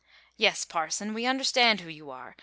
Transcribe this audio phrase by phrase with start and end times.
[0.35, 2.35] "Yes, parson, we understand who you are.